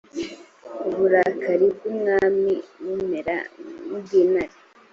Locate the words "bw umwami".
1.75-2.53